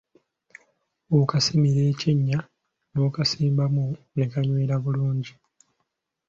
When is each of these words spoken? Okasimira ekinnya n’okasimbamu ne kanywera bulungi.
Okasimira 1.19 1.81
ekinnya 1.91 2.39
n’okasimbamu 2.93 3.85
ne 4.15 4.25
kanywera 4.31 4.75
bulungi. 4.83 5.33